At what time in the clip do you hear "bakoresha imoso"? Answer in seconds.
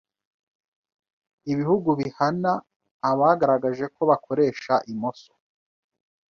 4.09-5.31